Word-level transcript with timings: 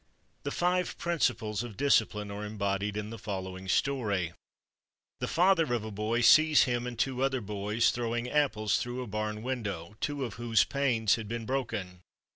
_"The 0.45 0.49
"five 0.49 0.97
principles 0.97 1.61
of 1.61 1.77
discipline" 1.77 2.31
are 2.31 2.43
embodied 2.43 2.97
in 2.97 3.11
the 3.11 3.19
following 3.19 3.67
story: 3.67 4.33
The 5.19 5.27
father 5.27 5.75
of 5.75 5.83
a 5.83 5.91
boy 5.91 6.21
sees 6.21 6.63
him 6.63 6.87
and 6.87 6.97
two 6.97 7.21
other 7.21 7.39
boys 7.39 7.91
throwing 7.91 8.27
apples 8.27 8.79
through 8.79 9.03
a 9.03 9.05
barn 9.05 9.43
window, 9.43 9.95
two 10.01 10.25
of 10.25 10.33
whose 10.41 10.63
panes 10.63 11.17
had 11.17 11.27
been 11.27 11.45
broken. 11.45 12.01